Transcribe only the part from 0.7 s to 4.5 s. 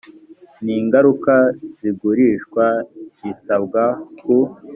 ingaruka z igurishwa risabwa ku